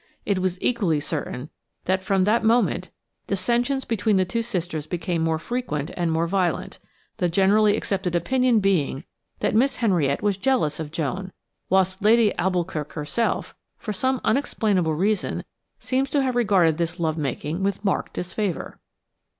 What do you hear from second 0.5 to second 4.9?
equally certain that from that moment dissensions between the two sisters